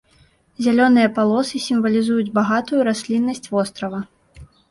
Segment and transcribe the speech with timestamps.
[0.67, 3.99] Зялёныя палосы сімвалізуюць багатую расліннасць вострава.